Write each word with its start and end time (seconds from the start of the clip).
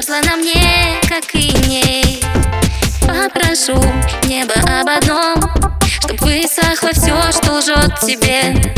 мерзла 0.00 0.20
на 0.30 0.36
мне, 0.36 0.98
как 1.08 1.34
и 1.34 1.52
ней. 1.68 2.22
Попрошу 3.02 3.82
небо 4.24 4.54
об 4.80 4.88
одном 4.88 5.36
Чтоб 5.84 6.20
высохло 6.20 6.90
все, 6.92 7.32
что 7.32 7.54
лжет 7.54 7.98
тебе. 8.00 8.74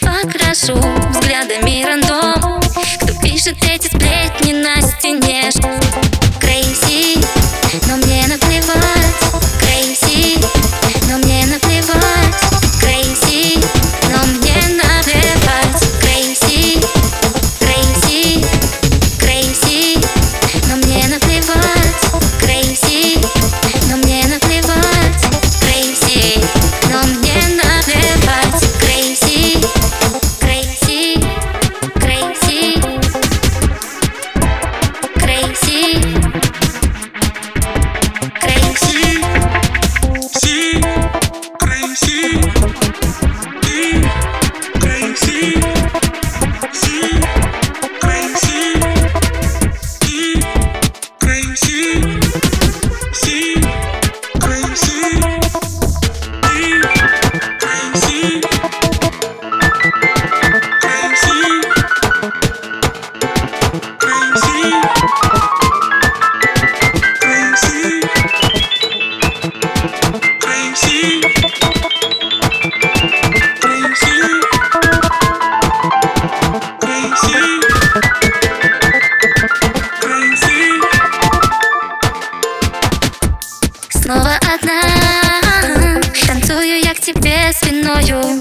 Покрашу 0.00 0.76
взглядами 1.10 1.84
рандом 1.84 2.60
Кто 3.00 3.20
пишет 3.22 3.56
эти 3.68 3.86
сплетни 3.86 4.52
на 4.52 4.82
стене. 4.82 5.29
Thank 42.52 43.04
you. 43.04 43.09
Спиною 88.00 88.40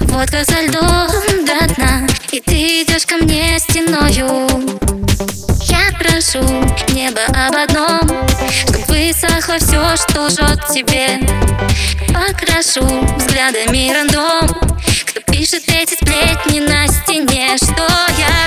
Водка 0.00 0.44
за 0.44 0.62
льдом 0.62 1.10
до 1.44 1.74
дна 1.74 2.06
И 2.32 2.40
ты 2.40 2.82
идешь 2.82 3.06
ко 3.06 3.16
мне 3.16 3.58
стеною. 3.58 4.48
Я 5.62 5.92
прошу 5.98 6.42
небо 6.94 7.20
об 7.28 7.56
одном 7.56 8.00
Чтоб 8.50 8.88
высохло 8.88 9.58
все, 9.58 9.96
что 9.96 10.22
лжет 10.22 10.60
тебе. 10.72 11.20
Покрашу 12.08 12.86
взглядами 13.16 13.92
рандом 13.92 14.48
Кто 15.06 15.20
пишет 15.32 15.64
эти 15.68 15.94
сплетни 15.94 16.60
на 16.60 16.86
стене. 16.88 17.56
Что 17.56 17.86
я 18.18 18.46